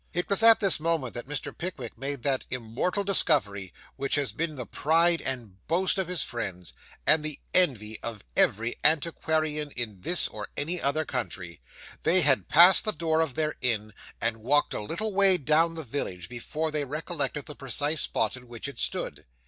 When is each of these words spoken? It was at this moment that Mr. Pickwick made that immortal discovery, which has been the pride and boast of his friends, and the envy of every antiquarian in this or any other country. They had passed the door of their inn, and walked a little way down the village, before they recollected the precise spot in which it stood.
It 0.13 0.27
was 0.31 0.41
at 0.41 0.59
this 0.59 0.79
moment 0.79 1.13
that 1.13 1.27
Mr. 1.27 1.55
Pickwick 1.55 1.95
made 1.95 2.23
that 2.23 2.47
immortal 2.49 3.03
discovery, 3.03 3.71
which 3.97 4.15
has 4.15 4.31
been 4.31 4.55
the 4.55 4.65
pride 4.65 5.21
and 5.21 5.63
boast 5.67 5.99
of 5.99 6.07
his 6.07 6.23
friends, 6.23 6.73
and 7.05 7.23
the 7.23 7.37
envy 7.53 7.99
of 8.01 8.23
every 8.35 8.77
antiquarian 8.83 9.69
in 9.69 10.01
this 10.01 10.27
or 10.27 10.49
any 10.57 10.81
other 10.81 11.05
country. 11.05 11.61
They 12.01 12.21
had 12.21 12.47
passed 12.49 12.83
the 12.83 12.93
door 12.93 13.21
of 13.21 13.35
their 13.35 13.53
inn, 13.61 13.93
and 14.19 14.37
walked 14.41 14.73
a 14.73 14.81
little 14.81 15.13
way 15.13 15.37
down 15.37 15.75
the 15.75 15.83
village, 15.83 16.29
before 16.29 16.71
they 16.71 16.83
recollected 16.83 17.45
the 17.45 17.53
precise 17.53 18.01
spot 18.01 18.35
in 18.35 18.47
which 18.47 18.67
it 18.67 18.79
stood. 18.79 19.27